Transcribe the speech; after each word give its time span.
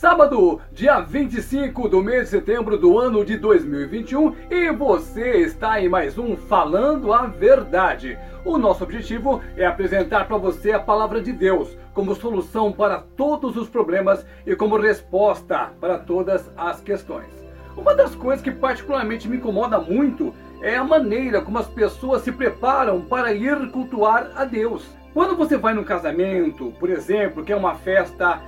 Sábado, 0.00 0.62
dia 0.72 0.98
25 1.00 1.86
do 1.86 2.02
mês 2.02 2.22
de 2.22 2.28
setembro 2.30 2.78
do 2.78 2.98
ano 2.98 3.22
de 3.22 3.36
2021 3.36 4.34
e 4.50 4.72
você 4.72 5.40
está 5.42 5.78
em 5.78 5.90
mais 5.90 6.16
um 6.16 6.38
Falando 6.38 7.12
a 7.12 7.26
Verdade. 7.26 8.18
O 8.42 8.56
nosso 8.56 8.82
objetivo 8.82 9.42
é 9.58 9.66
apresentar 9.66 10.26
para 10.26 10.38
você 10.38 10.72
a 10.72 10.80
palavra 10.80 11.20
de 11.20 11.34
Deus 11.34 11.76
como 11.92 12.14
solução 12.14 12.72
para 12.72 13.04
todos 13.14 13.58
os 13.58 13.68
problemas 13.68 14.24
e 14.46 14.56
como 14.56 14.78
resposta 14.78 15.70
para 15.78 15.98
todas 15.98 16.50
as 16.56 16.80
questões. 16.80 17.28
Uma 17.76 17.94
das 17.94 18.14
coisas 18.14 18.42
que 18.42 18.50
particularmente 18.50 19.28
me 19.28 19.36
incomoda 19.36 19.78
muito 19.78 20.32
é 20.62 20.76
a 20.76 20.82
maneira 20.82 21.42
como 21.42 21.58
as 21.58 21.68
pessoas 21.68 22.22
se 22.22 22.32
preparam 22.32 23.02
para 23.02 23.34
ir 23.34 23.70
cultuar 23.70 24.30
a 24.34 24.46
Deus. 24.46 24.82
Quando 25.12 25.36
você 25.36 25.58
vai 25.58 25.74
num 25.74 25.84
casamento, 25.84 26.72
por 26.80 26.88
exemplo, 26.88 27.44
que 27.44 27.52
é 27.52 27.56
uma 27.56 27.74
festa 27.74 28.40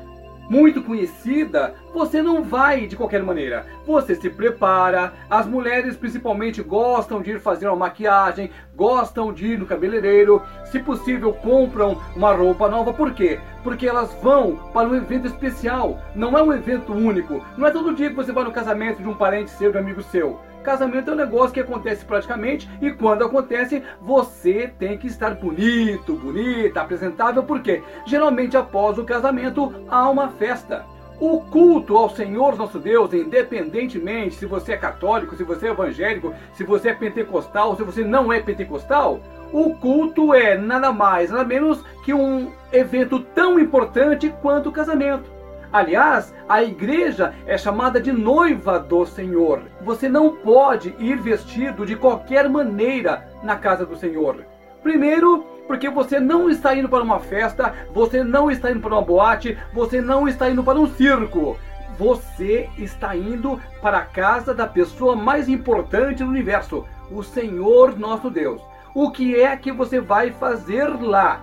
muito 0.49 0.83
conhecida, 0.83 1.75
você 1.93 2.23
não 2.23 2.43
vai 2.43 2.87
de 2.87 2.97
qualquer 2.97 3.23
maneira. 3.23 3.67
Você 3.87 4.15
se 4.15 4.29
prepara. 4.29 5.13
As 5.31 5.47
mulheres 5.47 5.97
principalmente 5.97 6.63
gostam 6.63 7.23
de 7.23 7.33
ir 7.33 7.41
fazer 7.41 7.67
uma 7.69 7.77
maquiagem, 7.77 8.51
gostam 8.75 9.33
de 9.33 9.47
ir 9.47 9.59
no 9.59 9.67
cabeleireiro, 9.67 10.43
se 10.65 10.79
possível 10.79 11.33
compram 11.33 12.01
uma 12.17 12.33
roupa 12.35 12.69
nova. 12.69 12.93
Por 12.93 13.13
quê? 13.13 13.39
Porque 13.63 13.87
elas 13.87 14.13
vão 14.23 14.57
para 14.73 14.89
um 14.89 14.95
evento 14.95 15.27
especial. 15.27 15.99
Não 16.15 16.37
é 16.37 16.43
um 16.43 16.53
evento 16.53 16.93
único. 16.93 17.45
Não 17.57 17.67
é 17.67 17.71
todo 17.71 17.95
dia 17.95 18.11
que 18.11 18.17
você 18.17 18.33
vai 18.33 18.45
no 18.45 18.53
casamento 18.53 19.03
de 19.03 19.09
um 19.09 19.15
parente 19.15 19.51
seu, 19.51 19.71
de 19.71 19.79
um 19.79 19.81
amigo 19.81 20.03
seu. 20.03 20.41
Casamento 20.63 21.11
é 21.11 21.15
um 21.15 21.17
negócio 21.17 21.53
que 21.53 21.61
acontece 21.61 22.05
praticamente 22.05 22.69
e 22.81 22.91
quando 22.93 23.25
acontece, 23.25 23.83
você 24.01 24.73
tem 24.79 24.97
que 24.97 25.07
estar 25.07 25.35
bonito, 25.35 26.15
bonita, 26.15 26.81
apresentável, 26.81 27.43
porque 27.43 27.83
geralmente 28.07 28.57
após 28.57 28.97
o 28.99 29.05
casamento 29.05 29.73
há 29.89 30.09
uma 30.09 30.29
festa. 30.29 30.85
O 31.21 31.41
culto 31.41 31.97
ao 31.97 32.11
Senhor 32.11 32.57
nosso 32.57 32.79
Deus, 32.79 33.13
independentemente 33.13 34.35
se 34.35 34.47
você 34.47 34.73
é 34.73 34.77
católico, 34.77 35.37
se 35.37 35.45
você 35.45 35.69
é 35.69 35.71
evangélico, 35.71 36.35
se 36.55 36.65
você 36.65 36.89
é 36.89 36.95
pentecostal, 36.95 37.77
se 37.77 37.83
você 37.83 38.03
não 38.03 38.33
é 38.33 38.41
pentecostal, 38.41 39.21
o 39.53 39.75
culto 39.75 40.33
é 40.35 40.57
nada 40.57 40.93
mais, 40.93 41.31
nada 41.31 41.45
menos 41.45 41.85
que 42.05 42.15
um 42.15 42.51
evento 42.73 43.21
tão 43.21 43.59
importante 43.59 44.35
quanto 44.41 44.71
o 44.71 44.73
casamento. 44.73 45.31
Aliás, 45.73 46.35
a 46.47 46.63
igreja 46.63 47.33
é 47.47 47.57
chamada 47.57 47.99
de 47.99 48.13
noiva 48.13 48.79
do 48.79 49.07
Senhor. 49.07 49.63
Você 49.81 50.07
não 50.07 50.37
pode 50.37 50.95
ir 50.99 51.17
vestido 51.17 51.87
de 51.87 51.97
qualquer 51.97 52.47
maneira 52.47 53.27
na 53.43 53.57
casa 53.57 53.87
do 53.87 53.97
Senhor. 53.97 54.45
Primeiro, 54.83 55.47
porque 55.67 55.89
você 55.89 56.21
não 56.21 56.51
está 56.51 56.75
indo 56.75 56.91
para 56.91 57.03
uma 57.03 57.19
festa, 57.21 57.73
você 57.95 58.23
não 58.23 58.51
está 58.51 58.71
indo 58.71 58.81
para 58.81 58.95
uma 58.95 59.01
boate, 59.01 59.57
você 59.73 60.03
não 60.03 60.29
está 60.29 60.51
indo 60.51 60.63
para 60.63 60.79
um 60.79 60.87
circo. 60.87 61.57
Você 61.99 62.69
está 62.77 63.17
indo 63.17 63.59
para 63.81 63.99
a 63.99 64.05
casa 64.05 64.53
da 64.53 64.67
pessoa 64.67 65.17
mais 65.17 65.49
importante 65.49 66.23
do 66.23 66.29
universo, 66.29 66.85
o 67.11 67.23
Senhor 67.23 67.99
nosso 67.99 68.29
Deus. 68.29 68.61
O 68.95 69.11
que 69.11 69.41
é 69.41 69.57
que 69.57 69.73
você 69.73 70.01
vai 70.01 70.33
fazer 70.33 70.89
lá? 71.01 71.41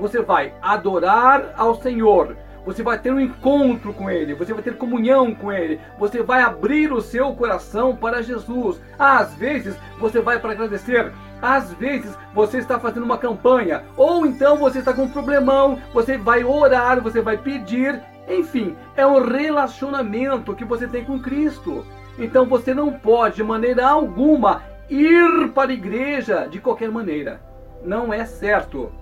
Você 0.00 0.20
vai 0.20 0.52
adorar 0.60 1.52
ao 1.56 1.76
Senhor 1.76 2.36
você 2.64 2.82
vai 2.82 2.98
ter 2.98 3.12
um 3.12 3.20
encontro 3.20 3.92
com 3.92 4.08
Ele, 4.08 4.34
você 4.34 4.52
vai 4.52 4.62
ter 4.62 4.76
comunhão 4.76 5.34
com 5.34 5.52
Ele, 5.52 5.80
você 5.98 6.22
vai 6.22 6.42
abrir 6.42 6.92
o 6.92 7.00
seu 7.00 7.32
coração 7.34 7.96
para 7.96 8.22
Jesus. 8.22 8.80
Às 8.98 9.34
vezes 9.34 9.76
você 9.98 10.20
vai 10.20 10.38
para 10.38 10.52
agradecer, 10.52 11.12
às 11.40 11.72
vezes 11.72 12.16
você 12.34 12.58
está 12.58 12.78
fazendo 12.78 13.04
uma 13.04 13.18
campanha, 13.18 13.82
ou 13.96 14.24
então 14.24 14.56
você 14.56 14.78
está 14.78 14.92
com 14.92 15.02
um 15.02 15.10
problemão, 15.10 15.78
você 15.92 16.16
vai 16.16 16.44
orar, 16.44 17.00
você 17.00 17.20
vai 17.20 17.36
pedir, 17.36 18.00
enfim, 18.28 18.76
é 18.96 19.06
um 19.06 19.20
relacionamento 19.20 20.54
que 20.54 20.64
você 20.64 20.86
tem 20.86 21.04
com 21.04 21.18
Cristo. 21.18 21.84
Então 22.18 22.46
você 22.46 22.72
não 22.74 22.92
pode 22.92 23.36
de 23.36 23.42
maneira 23.42 23.88
alguma 23.88 24.62
ir 24.88 25.48
para 25.54 25.70
a 25.70 25.74
igreja 25.74 26.46
de 26.48 26.60
qualquer 26.60 26.90
maneira. 26.90 27.40
Não 27.84 28.12
é 28.12 28.24
certo. 28.24 28.92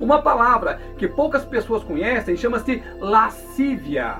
Uma 0.00 0.22
palavra 0.22 0.80
que 0.96 1.08
poucas 1.08 1.44
pessoas 1.44 1.82
conhecem 1.82 2.36
chama-se 2.36 2.82
lascívia. 3.00 4.16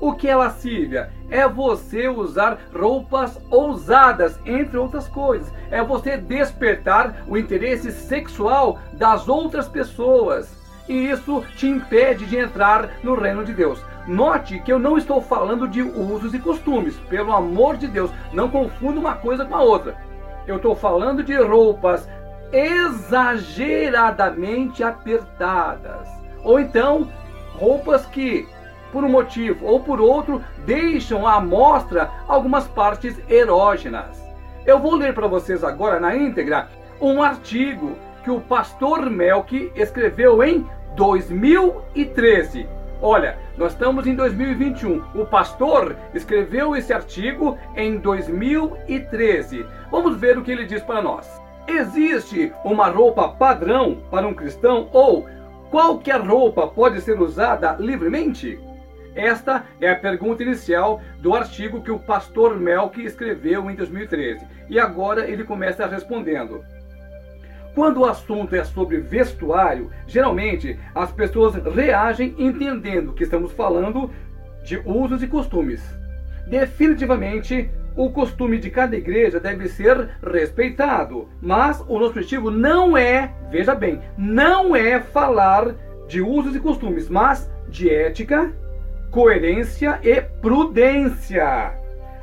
O 0.00 0.14
que 0.14 0.28
é 0.28 0.34
lascívia? 0.34 1.10
É 1.28 1.46
você 1.46 2.08
usar 2.08 2.58
roupas 2.74 3.38
ousadas, 3.50 4.38
entre 4.46 4.78
outras 4.78 5.06
coisas. 5.06 5.52
É 5.70 5.82
você 5.84 6.16
despertar 6.16 7.22
o 7.28 7.36
interesse 7.36 7.92
sexual 7.92 8.78
das 8.94 9.28
outras 9.28 9.68
pessoas. 9.68 10.58
E 10.88 11.10
isso 11.10 11.44
te 11.54 11.68
impede 11.68 12.24
de 12.26 12.36
entrar 12.36 12.90
no 13.04 13.14
reino 13.14 13.44
de 13.44 13.52
Deus. 13.52 13.84
Note 14.08 14.58
que 14.60 14.72
eu 14.72 14.78
não 14.78 14.96
estou 14.96 15.20
falando 15.20 15.68
de 15.68 15.82
usos 15.82 16.34
e 16.34 16.38
costumes. 16.38 16.96
Pelo 17.08 17.32
amor 17.32 17.76
de 17.76 17.86
Deus, 17.86 18.10
não 18.32 18.48
confunda 18.48 18.98
uma 18.98 19.14
coisa 19.14 19.44
com 19.44 19.54
a 19.54 19.62
outra. 19.62 19.96
Eu 20.46 20.56
estou 20.56 20.74
falando 20.74 21.22
de 21.22 21.36
roupas 21.36 22.08
exageradamente 22.52 24.82
apertadas. 24.82 26.08
Ou 26.42 26.58
então, 26.58 27.08
roupas 27.54 28.04
que, 28.06 28.48
por 28.92 29.04
um 29.04 29.08
motivo 29.08 29.66
ou 29.66 29.78
por 29.80 30.00
outro, 30.00 30.42
deixam 30.64 31.26
à 31.26 31.40
mostra 31.40 32.10
algumas 32.26 32.66
partes 32.68 33.20
erógenas. 33.28 34.18
Eu 34.66 34.78
vou 34.78 34.94
ler 34.94 35.14
para 35.14 35.26
vocês 35.26 35.64
agora 35.64 36.00
na 36.00 36.16
íntegra 36.16 36.68
um 37.00 37.22
artigo 37.22 37.96
que 38.22 38.30
o 38.30 38.40
pastor 38.40 39.08
Melk 39.08 39.72
escreveu 39.74 40.42
em 40.42 40.66
2013. 40.96 42.68
Olha, 43.02 43.38
nós 43.56 43.72
estamos 43.72 44.06
em 44.06 44.14
2021. 44.14 45.02
O 45.14 45.24
pastor 45.24 45.96
escreveu 46.14 46.76
esse 46.76 46.92
artigo 46.92 47.56
em 47.74 47.96
2013. 47.96 49.64
Vamos 49.90 50.16
ver 50.16 50.36
o 50.36 50.42
que 50.42 50.52
ele 50.52 50.66
diz 50.66 50.82
para 50.82 51.00
nós. 51.00 51.39
Existe 51.66 52.52
uma 52.64 52.88
roupa 52.88 53.28
padrão 53.28 54.02
para 54.10 54.26
um 54.26 54.34
cristão 54.34 54.88
ou 54.92 55.28
qualquer 55.70 56.20
roupa 56.20 56.66
pode 56.66 57.00
ser 57.00 57.20
usada 57.20 57.76
livremente? 57.78 58.58
Esta 59.14 59.64
é 59.80 59.90
a 59.90 59.96
pergunta 59.96 60.42
inicial 60.42 61.00
do 61.18 61.34
artigo 61.34 61.82
que 61.82 61.90
o 61.90 61.98
pastor 61.98 62.58
Melk 62.58 63.02
escreveu 63.02 63.70
em 63.70 63.74
2013. 63.74 64.46
E 64.68 64.78
agora 64.78 65.28
ele 65.28 65.44
começa 65.44 65.86
respondendo. 65.86 66.64
Quando 67.74 68.00
o 68.00 68.06
assunto 68.06 68.54
é 68.54 68.64
sobre 68.64 68.98
vestuário, 68.98 69.90
geralmente 70.06 70.78
as 70.94 71.12
pessoas 71.12 71.54
reagem 71.54 72.34
entendendo 72.38 73.12
que 73.12 73.22
estamos 73.22 73.52
falando 73.52 74.10
de 74.64 74.78
usos 74.84 75.22
e 75.22 75.28
costumes. 75.28 75.82
Definitivamente, 76.46 77.70
o 77.96 78.10
costume 78.10 78.58
de 78.58 78.70
cada 78.70 78.96
igreja 78.96 79.40
deve 79.40 79.68
ser 79.68 80.10
respeitado. 80.22 81.28
Mas 81.40 81.80
o 81.88 81.98
nosso 81.98 82.10
objetivo 82.10 82.50
não 82.50 82.96
é, 82.96 83.32
veja 83.50 83.74
bem, 83.74 84.00
não 84.16 84.74
é 84.74 85.00
falar 85.00 85.74
de 86.08 86.20
usos 86.20 86.54
e 86.56 86.60
costumes, 86.60 87.08
mas 87.08 87.50
de 87.68 87.88
ética, 87.88 88.52
coerência 89.10 89.98
e 90.02 90.20
prudência. 90.20 91.72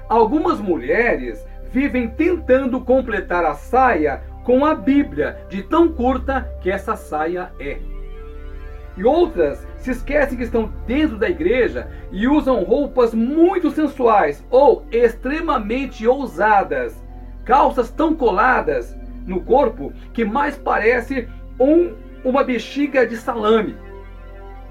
Algumas 0.09 0.59
mulheres 0.59 1.45
vivem 1.71 2.07
tentando 2.09 2.81
completar 2.81 3.45
a 3.45 3.53
saia 3.53 4.21
com 4.43 4.65
a 4.65 4.73
Bíblia, 4.73 5.37
de 5.49 5.61
tão 5.61 5.89
curta 5.89 6.49
que 6.61 6.71
essa 6.71 6.95
saia 6.95 7.51
é. 7.59 7.96
E 8.97 9.05
outras 9.05 9.65
se 9.77 9.91
esquecem 9.91 10.37
que 10.37 10.43
estão 10.43 10.73
dentro 10.87 11.17
da 11.17 11.29
igreja 11.29 11.87
e 12.11 12.27
usam 12.27 12.63
roupas 12.63 13.13
muito 13.13 13.69
sensuais 13.69 14.43
ou 14.49 14.85
extremamente 14.91 16.07
ousadas, 16.07 17.01
calças 17.45 17.91
tão 17.91 18.15
coladas 18.15 18.97
no 19.25 19.41
corpo 19.41 19.93
que 20.13 20.25
mais 20.25 20.57
parece 20.57 21.29
um, 21.59 21.93
uma 22.23 22.43
bexiga 22.43 23.05
de 23.05 23.15
salame, 23.17 23.75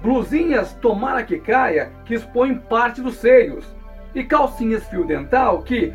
blusinhas 0.01 0.73
tomara 0.73 1.23
que 1.23 1.39
caia 1.39 1.91
que 2.05 2.15
expõem 2.15 2.55
parte 2.55 3.01
dos 3.01 3.15
seios 3.15 3.65
e 4.13 4.23
calcinhas 4.23 4.85
fio 4.87 5.05
dental 5.05 5.63
que 5.63 5.93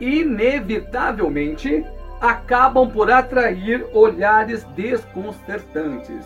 inevitavelmente 0.00 1.84
acabam 2.20 2.88
por 2.88 3.10
atrair 3.10 3.84
olhares 3.92 4.64
desconcertantes. 4.76 6.24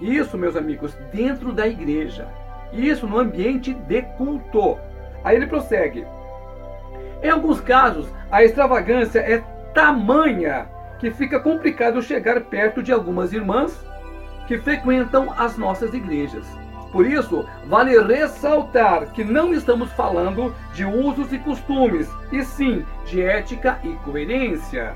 Isso, 0.00 0.36
meus 0.36 0.56
amigos, 0.56 0.94
dentro 1.12 1.52
da 1.52 1.66
igreja. 1.66 2.28
Isso 2.72 3.06
no 3.06 3.18
ambiente 3.18 3.72
de 3.72 4.02
culto. 4.02 4.78
Aí 5.24 5.36
ele 5.36 5.46
prossegue. 5.46 6.06
Em 7.22 7.30
alguns 7.30 7.60
casos, 7.60 8.08
a 8.30 8.44
extravagância 8.44 9.20
é 9.20 9.38
tamanha 9.72 10.68
que 10.98 11.10
fica 11.10 11.40
complicado 11.40 12.02
chegar 12.02 12.40
perto 12.42 12.82
de 12.82 12.92
algumas 12.92 13.32
irmãs 13.32 13.84
que 14.46 14.58
frequentam 14.58 15.32
as 15.36 15.56
nossas 15.56 15.92
igrejas. 15.92 16.46
Por 16.92 17.06
isso, 17.06 17.46
vale 17.66 18.00
ressaltar 18.00 19.12
que 19.12 19.24
não 19.24 19.52
estamos 19.52 19.90
falando 19.92 20.54
de 20.72 20.84
usos 20.84 21.32
e 21.32 21.38
costumes, 21.38 22.08
e 22.32 22.42
sim 22.42 22.86
de 23.04 23.20
ética 23.20 23.78
e 23.82 23.92
coerência. 23.96 24.94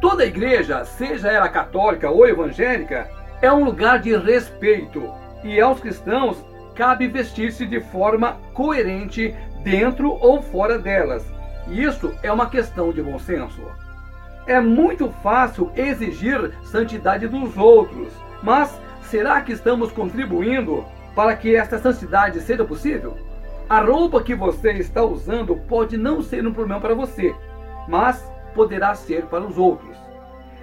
Toda 0.00 0.26
igreja, 0.26 0.84
seja 0.84 1.30
ela 1.30 1.48
católica 1.48 2.10
ou 2.10 2.26
evangélica, 2.26 3.08
é 3.42 3.52
um 3.52 3.64
lugar 3.64 3.98
de 3.98 4.16
respeito 4.16 5.02
e 5.42 5.60
aos 5.60 5.80
cristãos 5.80 6.42
cabe 6.76 7.08
vestir-se 7.08 7.66
de 7.66 7.80
forma 7.80 8.38
coerente 8.54 9.34
dentro 9.64 10.12
ou 10.12 10.40
fora 10.40 10.78
delas. 10.78 11.26
E 11.66 11.82
isso 11.82 12.14
é 12.22 12.32
uma 12.32 12.48
questão 12.48 12.92
de 12.92 13.02
bom 13.02 13.18
senso. 13.18 13.60
É 14.46 14.60
muito 14.60 15.10
fácil 15.22 15.72
exigir 15.76 16.52
santidade 16.62 17.26
dos 17.26 17.56
outros, 17.56 18.12
mas 18.42 18.80
será 19.02 19.40
que 19.40 19.52
estamos 19.52 19.90
contribuindo 19.90 20.84
para 21.14 21.36
que 21.36 21.54
esta 21.54 21.78
santidade 21.78 22.40
seja 22.40 22.64
possível? 22.64 23.16
A 23.68 23.80
roupa 23.80 24.22
que 24.22 24.34
você 24.34 24.72
está 24.72 25.02
usando 25.02 25.56
pode 25.68 25.96
não 25.96 26.22
ser 26.22 26.46
um 26.46 26.52
problema 26.52 26.80
para 26.80 26.94
você, 26.94 27.34
mas 27.88 28.24
poderá 28.54 28.94
ser 28.94 29.26
para 29.26 29.44
os 29.44 29.58
outros. 29.58 29.96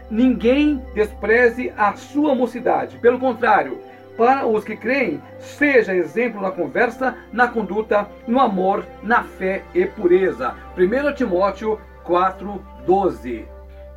Ninguém 0.10 0.84
despreze 0.94 1.72
a 1.78 1.94
sua 1.94 2.34
mocidade, 2.34 2.98
pelo 2.98 3.20
contrário, 3.20 3.80
para 4.18 4.46
os 4.46 4.64
que 4.64 4.76
creem, 4.76 5.22
seja 5.38 5.96
exemplo 5.96 6.42
na 6.42 6.52
conversa, 6.52 7.16
na 7.32 7.48
conduta, 7.48 8.08
no 8.28 8.40
amor, 8.40 8.86
na 9.04 9.24
fé 9.24 9.64
e 9.74 9.86
pureza. 9.86 10.56
1 10.76 11.14
Timóteo 11.14 11.80
4:12. 12.04 13.46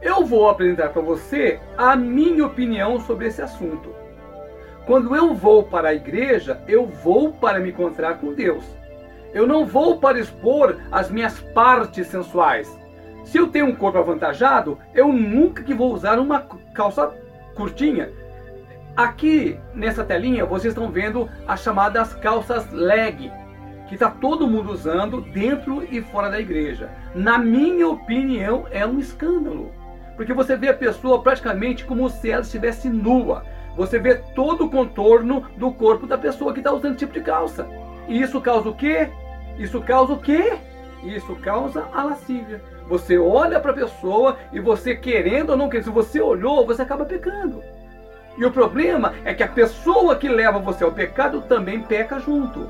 Eu 0.01 0.25
vou 0.25 0.49
apresentar 0.49 0.91
para 0.91 1.01
você 1.01 1.59
a 1.79 1.97
minha 1.97 2.47
opinião 2.47 3.01
sobre 3.01 3.29
esse 3.29 3.41
assunto. 3.41 3.95
Quando 4.85 5.17
eu 5.17 5.33
vou 5.33 5.63
para 5.63 5.89
a 5.89 5.95
igreja, 5.95 6.61
eu 6.69 6.87
vou 6.87 7.33
para 7.33 7.59
me 7.59 7.71
encontrar 7.71 8.19
com 8.19 8.35
Deus. 8.35 8.65
Eu 9.33 9.47
não 9.47 9.65
vou 9.65 9.99
para 9.99 10.19
expor 10.19 10.77
as 10.91 11.11
minhas 11.11 11.41
partes 11.41 12.07
sensuais. 12.09 12.82
Se 13.25 13.39
eu 13.39 13.49
tenho 13.49 13.67
um 13.67 13.75
corpo 13.75 13.99
avantajado, 13.99 14.79
eu 14.95 15.13
nunca 15.13 15.63
que 15.63 15.75
vou 15.75 15.93
usar 15.93 16.19
uma 16.19 16.41
calça 16.75 17.15
curtinha. 17.55 18.11
Aqui 18.97 19.59
nessa 19.75 20.05
telinha 20.05 20.45
vocês 20.45 20.75
estão 20.75 20.91
vendo 20.91 21.29
as 21.47 21.63
chamadas 21.63 22.13
calças 22.15 22.71
leg, 22.73 23.33
que 23.89 23.95
está 23.95 24.11
todo 24.11 24.47
mundo 24.47 24.73
usando 24.73 25.21
dentro 25.21 25.87
e 25.91 26.03
fora 26.03 26.31
da 26.31 26.41
igreja. 26.41 26.91
Na 27.15 27.39
minha 27.39 27.89
opinião, 27.89 28.67
é 28.71 28.87
um 28.87 28.99
escândalo. 28.99 29.73
Porque 30.17 30.35
você 30.35 30.57
vê 30.57 30.69
a 30.69 30.75
pessoa 30.75 31.23
praticamente 31.23 31.85
como 31.85 32.09
se 32.11 32.31
ela 32.31 32.43
estivesse 32.43 32.89
nua. 32.91 33.45
Você 33.77 33.99
vê 33.99 34.17
todo 34.35 34.67
o 34.67 34.71
contorno 34.71 35.47
do 35.57 35.73
corpo 35.73 36.07
da 36.07 36.19
pessoa 36.19 36.53
que 36.53 36.61
está 36.61 36.71
usando 36.71 36.91
esse 36.91 36.99
tipo 36.99 37.15
de 37.15 37.23
calça. 37.23 37.67
E 38.09 38.21
isso 38.21 38.41
causa 38.41 38.69
o 38.69 38.75
quê? 38.75 39.09
Isso 39.59 39.81
causa 39.81 40.13
o 40.13 40.19
quê? 40.19 40.53
Isso 41.03 41.35
causa 41.37 41.89
a 41.93 42.03
lascívia. 42.03 42.63
Você 42.93 43.17
olha 43.17 43.59
para 43.59 43.71
a 43.71 43.75
pessoa 43.75 44.37
e 44.53 44.61
você 44.61 44.95
querendo 44.95 45.49
ou 45.49 45.57
não 45.57 45.71
querendo, 45.71 45.87
se 45.87 45.91
você 45.91 46.21
olhou, 46.21 46.67
você 46.67 46.83
acaba 46.83 47.07
pecando. 47.07 47.65
E 48.37 48.45
o 48.45 48.51
problema 48.51 49.15
é 49.25 49.33
que 49.33 49.43
a 49.43 49.49
pessoa 49.49 50.15
que 50.15 50.29
leva 50.29 50.59
você 50.59 50.85
ao 50.85 50.93
pecado 50.93 51.41
também 51.41 51.81
peca 51.81 52.21
junto. 52.21 52.69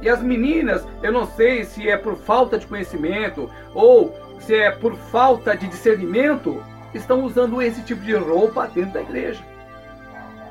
E 0.00 0.08
as 0.08 0.22
meninas, 0.22 0.86
eu 1.02 1.10
não 1.10 1.26
sei 1.26 1.64
se 1.64 1.90
é 1.90 1.96
por 1.96 2.14
falta 2.14 2.56
de 2.56 2.64
conhecimento 2.68 3.50
ou 3.74 4.14
se 4.38 4.54
é 4.54 4.70
por 4.70 4.94
falta 4.94 5.56
de 5.56 5.66
discernimento, 5.66 6.62
estão 6.94 7.24
usando 7.24 7.60
esse 7.60 7.82
tipo 7.82 8.02
de 8.02 8.14
roupa 8.14 8.68
dentro 8.68 8.92
da 8.92 9.02
igreja. 9.02 9.42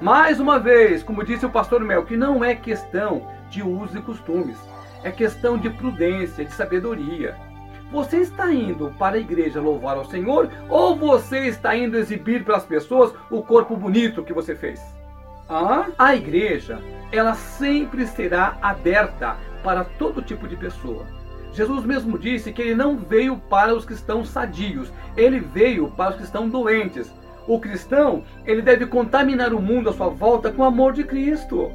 Mais 0.01 0.41
uma 0.41 0.59
vez, 0.59 1.01
como 1.01 1.23
disse 1.23 1.45
o 1.45 1.49
pastor 1.49 1.79
Mel, 1.85 2.03
que 2.03 2.17
não 2.17 2.43
é 2.43 2.53
questão 2.53 3.25
de 3.49 3.63
usos 3.63 3.95
e 3.95 4.01
costumes, 4.01 4.57
é 5.05 5.09
questão 5.09 5.57
de 5.57 5.69
prudência, 5.69 6.43
de 6.43 6.51
sabedoria. 6.51 7.52
Você 7.93 8.21
está 8.21 8.51
indo 8.51 8.91
para 8.97 9.17
a 9.17 9.19
igreja 9.19 9.61
louvar 9.61 9.97
ao 9.97 10.05
Senhor 10.05 10.49
ou 10.67 10.95
você 10.95 11.41
está 11.45 11.77
indo 11.77 11.95
exibir 11.95 12.43
para 12.43 12.57
as 12.57 12.65
pessoas 12.65 13.13
o 13.29 13.43
corpo 13.43 13.77
bonito 13.77 14.23
que 14.23 14.33
você 14.33 14.55
fez? 14.55 14.81
Ah, 15.47 15.85
a 15.99 16.15
igreja, 16.15 16.79
ela 17.11 17.35
sempre 17.35 18.07
será 18.07 18.57
aberta 18.63 19.37
para 19.63 19.83
todo 19.83 20.23
tipo 20.23 20.47
de 20.47 20.57
pessoa. 20.57 21.05
Jesus 21.51 21.85
mesmo 21.85 22.17
disse 22.17 22.51
que 22.51 22.63
ele 22.63 22.73
não 22.73 22.97
veio 22.97 23.37
para 23.37 23.75
os 23.75 23.85
que 23.85 23.93
estão 23.93 24.25
sadios, 24.25 24.91
ele 25.15 25.39
veio 25.39 25.87
para 25.91 26.09
os 26.09 26.15
que 26.15 26.23
estão 26.23 26.49
doentes. 26.49 27.13
O 27.45 27.59
cristão, 27.59 28.23
ele 28.43 28.63
deve 28.63 28.87
contaminar 28.87 29.53
o 29.53 29.61
mundo 29.61 29.91
à 29.91 29.93
sua 29.93 30.09
volta 30.09 30.51
com 30.51 30.63
o 30.63 30.65
amor 30.65 30.93
de 30.93 31.03
Cristo. 31.03 31.69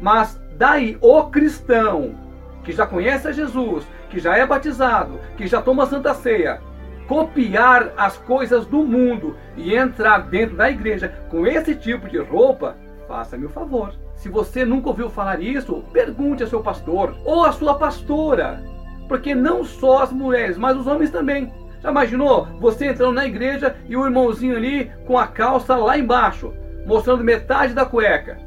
Mas 0.00 0.40
daí 0.56 0.96
o 1.02 1.24
cristão 1.24 2.31
que 2.64 2.72
já 2.72 2.86
conhece 2.86 3.28
a 3.28 3.32
Jesus, 3.32 3.86
que 4.08 4.18
já 4.18 4.36
é 4.36 4.46
batizado, 4.46 5.18
que 5.36 5.46
já 5.46 5.60
toma 5.60 5.84
a 5.84 5.86
Santa 5.86 6.14
Ceia, 6.14 6.60
copiar 7.06 7.92
as 7.96 8.16
coisas 8.16 8.66
do 8.66 8.82
mundo 8.84 9.36
e 9.56 9.74
entrar 9.74 10.18
dentro 10.30 10.56
da 10.56 10.70
igreja 10.70 11.12
com 11.28 11.46
esse 11.46 11.74
tipo 11.74 12.08
de 12.08 12.18
roupa, 12.18 12.76
faça-me 13.08 13.46
o 13.46 13.50
favor. 13.50 13.92
Se 14.14 14.28
você 14.28 14.64
nunca 14.64 14.88
ouviu 14.88 15.10
falar 15.10 15.40
isso, 15.40 15.82
pergunte 15.92 16.42
ao 16.42 16.48
seu 16.48 16.60
pastor 16.60 17.16
ou 17.24 17.44
à 17.44 17.52
sua 17.52 17.74
pastora. 17.74 18.62
Porque 19.08 19.34
não 19.34 19.64
só 19.64 20.04
as 20.04 20.12
mulheres, 20.12 20.56
mas 20.56 20.76
os 20.76 20.86
homens 20.86 21.10
também. 21.10 21.52
Já 21.80 21.90
imaginou 21.90 22.46
você 22.60 22.86
entrando 22.86 23.14
na 23.14 23.26
igreja 23.26 23.74
e 23.88 23.96
o 23.96 24.04
irmãozinho 24.04 24.56
ali 24.56 24.90
com 25.06 25.18
a 25.18 25.26
calça 25.26 25.74
lá 25.74 25.98
embaixo, 25.98 26.54
mostrando 26.86 27.24
metade 27.24 27.74
da 27.74 27.84
cueca? 27.84 28.38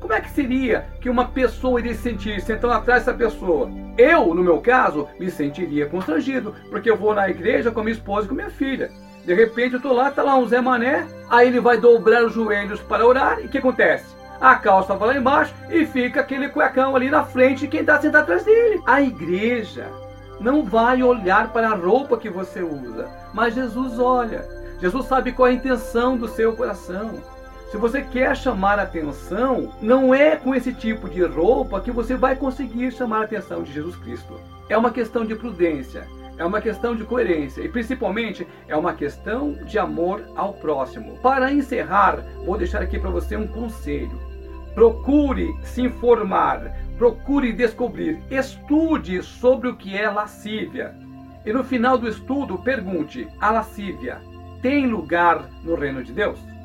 Como 0.00 0.12
é 0.12 0.20
que 0.20 0.30
seria 0.30 0.86
que 1.00 1.10
uma 1.10 1.26
pessoa 1.26 1.80
iria 1.80 1.94
se 1.94 2.02
sentir 2.02 2.40
sentando 2.40 2.74
atrás 2.74 3.04
dessa 3.04 3.16
pessoa? 3.16 3.70
Eu, 3.96 4.34
no 4.34 4.42
meu 4.42 4.60
caso, 4.60 5.08
me 5.18 5.30
sentiria 5.30 5.86
constrangido, 5.86 6.54
porque 6.70 6.90
eu 6.90 6.96
vou 6.96 7.14
na 7.14 7.28
igreja 7.28 7.70
com 7.70 7.82
minha 7.82 7.94
esposa 7.94 8.26
e 8.26 8.28
com 8.28 8.34
minha 8.34 8.50
filha. 8.50 8.90
De 9.24 9.34
repente 9.34 9.74
eu 9.74 9.80
tô 9.80 9.92
lá, 9.92 10.10
tá 10.10 10.22
lá 10.22 10.36
um 10.36 10.46
Zé 10.46 10.60
Mané, 10.60 11.06
aí 11.28 11.48
ele 11.48 11.60
vai 11.60 11.78
dobrar 11.78 12.24
os 12.24 12.32
joelhos 12.32 12.80
para 12.80 13.06
orar, 13.06 13.40
e 13.40 13.46
o 13.46 13.48
que 13.48 13.58
acontece? 13.58 14.14
A 14.40 14.54
calça 14.54 14.94
vai 14.94 15.08
lá 15.08 15.16
embaixo 15.16 15.54
e 15.70 15.86
fica 15.86 16.20
aquele 16.20 16.48
cuecão 16.48 16.94
ali 16.94 17.10
na 17.10 17.24
frente 17.24 17.60
de 17.60 17.68
quem 17.68 17.80
está 17.80 18.00
sentado 18.00 18.22
atrás 18.22 18.44
dele. 18.44 18.80
A 18.86 19.00
igreja 19.00 19.88
não 20.38 20.62
vai 20.62 21.02
olhar 21.02 21.52
para 21.52 21.70
a 21.70 21.74
roupa 21.74 22.18
que 22.18 22.28
você 22.28 22.62
usa, 22.62 23.08
mas 23.32 23.54
Jesus 23.54 23.98
olha. 23.98 24.46
Jesus 24.78 25.06
sabe 25.06 25.32
qual 25.32 25.48
é 25.48 25.52
a 25.52 25.54
intenção 25.54 26.16
do 26.18 26.28
seu 26.28 26.54
coração. 26.54 27.14
Se 27.76 27.80
você 27.80 28.00
quer 28.00 28.34
chamar 28.34 28.78
atenção, 28.78 29.70
não 29.82 30.14
é 30.14 30.34
com 30.34 30.54
esse 30.54 30.72
tipo 30.72 31.10
de 31.10 31.22
roupa 31.22 31.78
que 31.78 31.90
você 31.90 32.16
vai 32.16 32.34
conseguir 32.34 32.90
chamar 32.90 33.20
a 33.20 33.24
atenção 33.24 33.62
de 33.62 33.70
Jesus 33.70 33.94
Cristo. 33.96 34.40
É 34.70 34.78
uma 34.78 34.90
questão 34.90 35.26
de 35.26 35.34
prudência, 35.34 36.08
é 36.38 36.44
uma 36.46 36.58
questão 36.58 36.96
de 36.96 37.04
coerência 37.04 37.60
e 37.60 37.68
principalmente 37.68 38.48
é 38.66 38.74
uma 38.74 38.94
questão 38.94 39.52
de 39.52 39.78
amor 39.78 40.24
ao 40.34 40.54
próximo. 40.54 41.18
Para 41.18 41.52
encerrar, 41.52 42.24
vou 42.46 42.56
deixar 42.56 42.80
aqui 42.80 42.98
para 42.98 43.10
você 43.10 43.36
um 43.36 43.46
conselho. 43.46 44.18
Procure 44.74 45.54
se 45.62 45.82
informar, 45.82 46.74
procure 46.96 47.52
descobrir, 47.52 48.22
estude 48.30 49.22
sobre 49.22 49.68
o 49.68 49.76
que 49.76 49.94
é 49.94 50.08
lascívia. 50.08 50.94
E 51.44 51.52
no 51.52 51.62
final 51.62 51.98
do 51.98 52.08
estudo, 52.08 52.56
pergunte: 52.56 53.28
a 53.38 53.50
lascívia 53.50 54.18
tem 54.62 54.86
lugar 54.86 55.44
no 55.62 55.74
reino 55.74 56.02
de 56.02 56.14
Deus? 56.14 56.55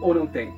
Ou 0.00 0.14
não 0.14 0.26
tem? 0.26 0.52